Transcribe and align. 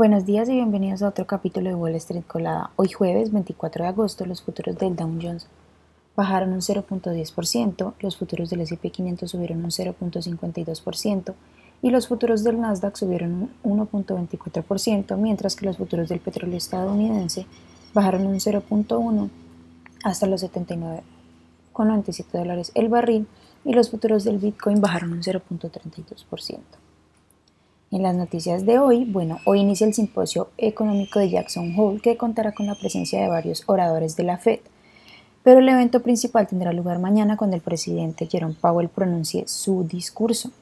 Buenos 0.00 0.24
días 0.24 0.48
y 0.48 0.52
bienvenidos 0.52 1.02
a 1.02 1.08
otro 1.08 1.26
capítulo 1.26 1.68
de 1.68 1.74
Wall 1.74 1.94
Street 1.96 2.24
Colada. 2.26 2.70
Hoy 2.76 2.88
jueves 2.88 3.30
24 3.30 3.84
de 3.84 3.88
agosto 3.90 4.24
los 4.24 4.40
futuros 4.40 4.78
del 4.78 4.96
Dow 4.96 5.18
Jones 5.20 5.46
bajaron 6.16 6.54
un 6.54 6.62
0.10%, 6.62 7.92
los 8.00 8.16
futuros 8.16 8.48
del 8.48 8.62
S&P 8.62 8.88
500 8.88 9.30
subieron 9.30 9.62
un 9.62 9.70
0.52% 9.70 11.34
y 11.82 11.90
los 11.90 12.08
futuros 12.08 12.42
del 12.42 12.62
Nasdaq 12.62 12.96
subieron 12.96 13.50
un 13.62 13.78
1.24%, 13.86 15.18
mientras 15.18 15.54
que 15.54 15.66
los 15.66 15.76
futuros 15.76 16.08
del 16.08 16.20
petróleo 16.20 16.56
estadounidense 16.56 17.44
bajaron 17.92 18.26
un 18.26 18.36
0.1 18.36 19.28
hasta 20.02 20.26
los 20.26 20.42
79,97 20.42 22.24
dólares 22.32 22.72
el 22.74 22.88
barril 22.88 23.26
y 23.66 23.74
los 23.74 23.90
futuros 23.90 24.24
del 24.24 24.38
Bitcoin 24.38 24.80
bajaron 24.80 25.12
un 25.12 25.20
0.32%. 25.20 26.60
En 27.92 28.04
las 28.04 28.14
noticias 28.14 28.64
de 28.66 28.78
hoy, 28.78 29.04
bueno, 29.04 29.38
hoy 29.44 29.58
inicia 29.58 29.84
el 29.84 29.94
simposio 29.94 30.50
económico 30.58 31.18
de 31.18 31.28
Jackson 31.28 31.74
Hole 31.76 32.00
que 32.00 32.16
contará 32.16 32.52
con 32.52 32.66
la 32.66 32.76
presencia 32.76 33.20
de 33.20 33.26
varios 33.26 33.64
oradores 33.66 34.14
de 34.14 34.22
la 34.22 34.38
Fed, 34.38 34.60
pero 35.42 35.58
el 35.58 35.68
evento 35.68 36.00
principal 36.00 36.46
tendrá 36.46 36.72
lugar 36.72 37.00
mañana 37.00 37.36
cuando 37.36 37.56
el 37.56 37.62
presidente 37.62 38.28
Jerome 38.30 38.54
Powell 38.60 38.90
pronuncie 38.90 39.48
su 39.48 39.82
discurso. 39.82 40.52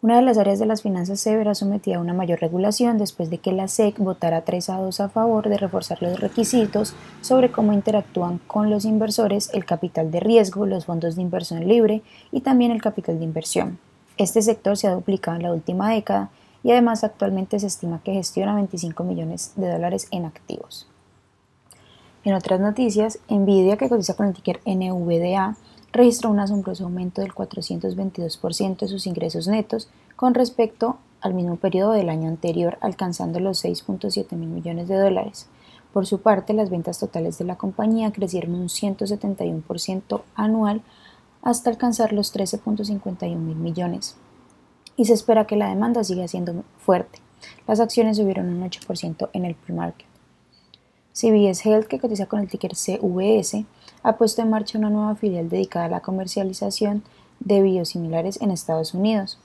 Una 0.00 0.16
de 0.16 0.22
las 0.22 0.38
áreas 0.38 0.58
de 0.58 0.64
las 0.64 0.80
finanzas 0.80 1.20
se 1.20 1.36
verá 1.36 1.54
sometida 1.54 1.96
a 1.96 2.00
una 2.00 2.14
mayor 2.14 2.40
regulación 2.40 2.96
después 2.96 3.28
de 3.28 3.36
que 3.36 3.52
la 3.52 3.68
SEC 3.68 3.98
votara 3.98 4.40
3 4.40 4.70
a 4.70 4.78
2 4.78 5.00
a 5.00 5.10
favor 5.10 5.50
de 5.50 5.58
reforzar 5.58 6.00
los 6.00 6.18
requisitos 6.18 6.94
sobre 7.20 7.52
cómo 7.52 7.74
interactúan 7.74 8.40
con 8.46 8.70
los 8.70 8.86
inversores 8.86 9.50
el 9.52 9.66
capital 9.66 10.10
de 10.10 10.20
riesgo, 10.20 10.64
los 10.64 10.86
fondos 10.86 11.16
de 11.16 11.20
inversión 11.20 11.68
libre 11.68 12.00
y 12.32 12.40
también 12.40 12.70
el 12.70 12.80
capital 12.80 13.18
de 13.18 13.26
inversión. 13.26 13.89
Este 14.20 14.42
sector 14.42 14.76
se 14.76 14.86
ha 14.86 14.94
duplicado 14.94 15.38
en 15.38 15.44
la 15.44 15.50
última 15.50 15.88
década 15.88 16.28
y 16.62 16.72
además 16.72 17.04
actualmente 17.04 17.58
se 17.58 17.68
estima 17.68 18.02
que 18.04 18.12
gestiona 18.12 18.54
25 18.54 19.02
millones 19.02 19.54
de 19.56 19.72
dólares 19.72 20.08
en 20.10 20.26
activos. 20.26 20.86
En 22.24 22.34
otras 22.34 22.60
noticias, 22.60 23.18
Nvidia, 23.30 23.78
que 23.78 23.88
cotiza 23.88 24.16
con 24.16 24.26
el 24.26 24.34
ticker 24.34 24.60
NVDA, 24.66 25.56
registró 25.90 26.28
un 26.28 26.38
asombroso 26.38 26.84
aumento 26.84 27.22
del 27.22 27.32
422% 27.32 28.80
de 28.80 28.88
sus 28.88 29.06
ingresos 29.06 29.48
netos 29.48 29.88
con 30.16 30.34
respecto 30.34 30.98
al 31.22 31.32
mismo 31.32 31.56
periodo 31.56 31.92
del 31.92 32.10
año 32.10 32.28
anterior, 32.28 32.76
alcanzando 32.82 33.40
los 33.40 33.64
6.7 33.64 34.36
mil 34.36 34.50
millones 34.50 34.88
de 34.88 34.98
dólares. 34.98 35.48
Por 35.94 36.06
su 36.06 36.20
parte, 36.20 36.52
las 36.52 36.68
ventas 36.68 36.98
totales 36.98 37.38
de 37.38 37.46
la 37.46 37.56
compañía 37.56 38.12
crecieron 38.12 38.54
un 38.54 38.68
171% 38.68 40.20
anual 40.34 40.82
hasta 41.42 41.70
alcanzar 41.70 42.12
los 42.12 42.34
13.51 42.34 43.36
mil 43.36 43.56
millones. 43.56 44.16
Y 44.96 45.06
se 45.06 45.14
espera 45.14 45.46
que 45.46 45.56
la 45.56 45.68
demanda 45.68 46.04
siga 46.04 46.28
siendo 46.28 46.64
fuerte. 46.78 47.20
Las 47.66 47.80
acciones 47.80 48.16
subieron 48.16 48.48
un 48.48 48.68
8% 48.68 49.30
en 49.32 49.44
el 49.44 49.54
pre-market. 49.54 50.06
CBS 51.12 51.68
Health, 51.68 51.86
que 51.86 51.98
cotiza 51.98 52.26
con 52.26 52.40
el 52.40 52.48
ticker 52.48 52.74
CVS, 52.74 53.64
ha 54.02 54.16
puesto 54.16 54.42
en 54.42 54.50
marcha 54.50 54.78
una 54.78 54.90
nueva 54.90 55.16
filial 55.16 55.48
dedicada 55.48 55.86
a 55.86 55.88
la 55.90 56.00
comercialización 56.00 57.02
de 57.40 57.62
biosimilares 57.62 58.40
en 58.40 58.50
Estados 58.50 58.94
Unidos. 58.94 59.38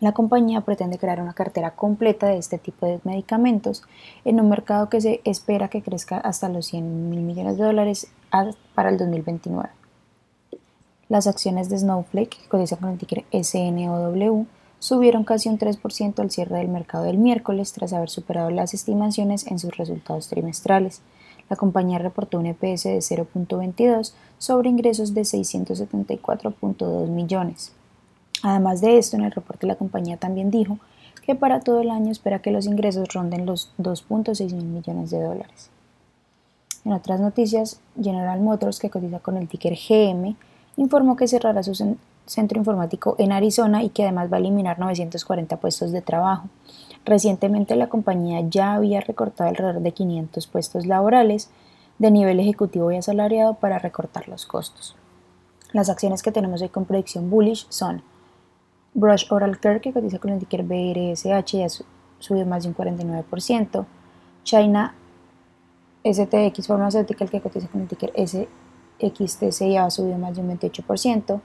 La 0.00 0.12
compañía 0.12 0.60
pretende 0.60 0.98
crear 0.98 1.20
una 1.20 1.32
cartera 1.32 1.72
completa 1.72 2.26
de 2.26 2.38
este 2.38 2.58
tipo 2.58 2.86
de 2.86 3.00
medicamentos 3.04 3.82
en 4.24 4.40
un 4.40 4.48
mercado 4.48 4.88
que 4.88 5.00
se 5.00 5.20
espera 5.24 5.68
que 5.68 5.82
crezca 5.82 6.18
hasta 6.18 6.48
los 6.48 6.66
100 6.66 7.10
mil 7.10 7.20
millones 7.20 7.56
de 7.56 7.64
dólares 7.64 8.08
para 8.74 8.90
el 8.90 8.98
2029. 8.98 9.70
Las 11.08 11.26
acciones 11.26 11.68
de 11.68 11.78
Snowflake, 11.78 12.36
que 12.36 12.48
cotizan 12.48 12.80
con 12.80 12.90
el 12.90 12.98
ticker 12.98 13.24
SNOW, 13.32 14.46
subieron 14.78 15.24
casi 15.24 15.48
un 15.48 15.58
3% 15.58 16.18
al 16.18 16.30
cierre 16.30 16.58
del 16.58 16.68
mercado 16.68 17.04
del 17.04 17.18
miércoles 17.18 17.72
tras 17.72 17.92
haber 17.92 18.10
superado 18.10 18.50
las 18.50 18.74
estimaciones 18.74 19.46
en 19.46 19.58
sus 19.58 19.76
resultados 19.76 20.28
trimestrales. 20.28 21.02
La 21.48 21.56
compañía 21.56 21.98
reportó 21.98 22.38
un 22.38 22.46
EPS 22.46 22.84
de 22.84 22.98
0.22 22.98 24.12
sobre 24.38 24.68
ingresos 24.68 25.14
de 25.14 25.22
674.2 25.22 27.08
millones. 27.08 27.72
Además 28.42 28.80
de 28.80 28.98
esto, 28.98 29.16
en 29.16 29.24
el 29.24 29.32
reporte 29.32 29.66
la 29.66 29.76
compañía 29.76 30.16
también 30.16 30.50
dijo 30.50 30.78
que 31.24 31.34
para 31.34 31.60
todo 31.60 31.80
el 31.80 31.90
año 31.90 32.10
espera 32.10 32.42
que 32.42 32.50
los 32.50 32.66
ingresos 32.66 33.08
ronden 33.14 33.46
los 33.46 33.72
2.6 33.78 34.52
mil 34.52 34.66
millones 34.66 35.10
de 35.10 35.22
dólares. 35.22 35.70
En 36.84 36.92
otras 36.92 37.20
noticias, 37.20 37.80
General 38.00 38.40
Motors, 38.40 38.78
que 38.78 38.90
cotiza 38.90 39.18
con 39.20 39.36
el 39.36 39.48
ticker 39.48 39.74
GM, 39.74 40.36
informó 40.76 41.16
que 41.16 41.28
cerrará 41.28 41.62
su 41.62 41.74
centro 42.26 42.58
informático 42.58 43.16
en 43.18 43.32
Arizona 43.32 43.82
y 43.82 43.90
que 43.90 44.02
además 44.02 44.30
va 44.30 44.36
a 44.36 44.40
eliminar 44.40 44.78
940 44.78 45.56
puestos 45.58 45.92
de 45.92 46.02
trabajo. 46.02 46.48
Recientemente 47.04 47.76
la 47.76 47.88
compañía 47.88 48.40
ya 48.48 48.74
había 48.74 49.00
recortado 49.00 49.48
alrededor 49.48 49.80
de 49.80 49.92
500 49.92 50.46
puestos 50.46 50.86
laborales 50.86 51.50
de 51.98 52.10
nivel 52.10 52.40
ejecutivo 52.40 52.90
y 52.90 52.96
asalariado 52.96 53.54
para 53.54 53.78
recortar 53.78 54.28
los 54.28 54.44
costos. 54.44 54.96
Las 55.72 55.88
acciones 55.88 56.22
que 56.22 56.32
tenemos 56.32 56.62
hoy 56.62 56.68
con 56.68 56.84
predicción 56.84 57.30
bullish 57.30 57.66
son 57.68 58.02
Brush 58.94 59.26
Oral 59.30 59.58
Care, 59.60 59.80
que 59.80 59.92
cotiza 59.92 60.18
con 60.18 60.30
el 60.30 60.38
ticker 60.38 60.62
BRSH 60.62 61.54
y 61.54 61.62
ha 61.62 61.68
subido 62.18 62.46
más 62.46 62.62
de 62.62 62.70
un 62.70 62.74
49%, 62.74 63.84
China 64.42 64.94
STX 66.04 66.66
Pharmaceutical, 66.66 67.30
que 67.30 67.40
cotiza 67.40 67.68
con 67.68 67.82
el 67.82 67.88
ticker 67.88 68.12
S 68.14 68.48
XTC 69.00 69.76
ha 69.78 69.90
subido 69.90 70.18
más 70.18 70.36
de 70.36 70.42
un 70.42 70.58
28%, 70.58 71.40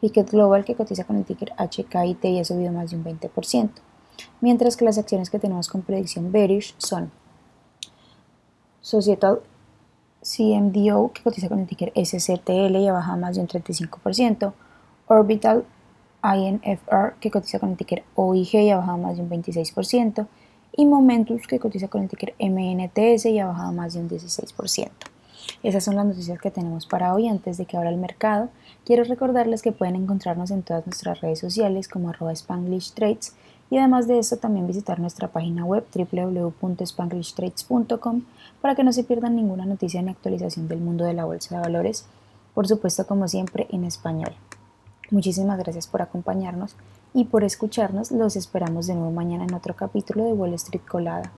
Hicket 0.00 0.30
Global, 0.30 0.64
que 0.64 0.74
cotiza 0.74 1.04
con 1.04 1.16
el 1.16 1.24
ticker 1.24 1.52
HKIT, 1.56 2.40
ha 2.40 2.44
subido 2.44 2.72
más 2.72 2.90
de 2.90 2.96
un 2.96 3.04
20%, 3.04 3.70
mientras 4.40 4.76
que 4.76 4.84
las 4.84 4.98
acciones 4.98 5.30
que 5.30 5.38
tenemos 5.38 5.68
con 5.68 5.82
predicción 5.82 6.30
bearish 6.30 6.74
son 6.78 7.10
Societal 8.80 9.40
CMDO, 10.20 11.12
que 11.12 11.22
cotiza 11.22 11.48
con 11.48 11.60
el 11.60 11.66
ticker 11.66 11.92
SCTL 11.94 12.76
y 12.76 12.88
ha 12.88 12.92
bajado 12.92 13.18
más 13.18 13.36
de 13.36 13.42
un 13.42 13.48
35%, 13.48 14.52
Orbital 15.06 15.64
INFR, 16.22 17.14
que 17.20 17.30
cotiza 17.30 17.58
con 17.58 17.70
el 17.70 17.76
ticker 17.76 18.04
OIG 18.14 18.54
y 18.54 18.70
ha 18.70 18.78
bajado 18.78 18.98
más 18.98 19.16
de 19.16 19.22
un 19.22 19.30
26%, 19.30 20.26
y 20.76 20.86
Momentus, 20.86 21.46
que 21.46 21.58
cotiza 21.58 21.88
con 21.88 22.02
el 22.02 22.08
ticker 22.08 22.34
MNTS 22.38 23.26
y 23.26 23.38
ha 23.38 23.46
bajado 23.46 23.72
más 23.72 23.94
de 23.94 24.00
un 24.00 24.08
16%. 24.08 25.13
Esas 25.62 25.84
son 25.84 25.96
las 25.96 26.06
noticias 26.06 26.40
que 26.40 26.50
tenemos 26.50 26.86
para 26.86 27.14
hoy 27.14 27.28
antes 27.28 27.56
de 27.56 27.66
que 27.66 27.76
abra 27.76 27.90
el 27.90 27.96
mercado. 27.96 28.48
Quiero 28.84 29.04
recordarles 29.04 29.62
que 29.62 29.70
pueden 29.72 29.96
encontrarnos 29.96 30.50
en 30.50 30.62
todas 30.62 30.86
nuestras 30.86 31.20
redes 31.20 31.38
sociales 31.38 31.88
como 31.88 32.10
arroba 32.10 32.32
Spanglish 32.32 32.92
Trades 32.92 33.34
y 33.70 33.78
además 33.78 34.06
de 34.06 34.18
esto 34.18 34.36
también 34.36 34.66
visitar 34.66 35.00
nuestra 35.00 35.28
página 35.28 35.64
web 35.64 35.86
www.spanglishtrades.com 35.94 38.22
para 38.60 38.74
que 38.74 38.84
no 38.84 38.92
se 38.92 39.04
pierdan 39.04 39.36
ninguna 39.36 39.64
noticia 39.66 40.02
ni 40.02 40.10
actualización 40.10 40.68
del 40.68 40.80
mundo 40.80 41.04
de 41.04 41.14
la 41.14 41.24
bolsa 41.24 41.56
de 41.56 41.62
valores, 41.62 42.04
por 42.54 42.68
supuesto 42.68 43.06
como 43.06 43.26
siempre 43.28 43.66
en 43.70 43.84
español. 43.84 44.34
Muchísimas 45.10 45.58
gracias 45.58 45.86
por 45.86 46.02
acompañarnos 46.02 46.76
y 47.12 47.24
por 47.24 47.44
escucharnos. 47.44 48.10
Los 48.10 48.36
esperamos 48.36 48.86
de 48.86 48.94
nuevo 48.94 49.10
mañana 49.10 49.44
en 49.44 49.54
otro 49.54 49.76
capítulo 49.76 50.24
de 50.24 50.32
Wall 50.32 50.54
Street 50.54 50.82
Colada. 50.86 51.34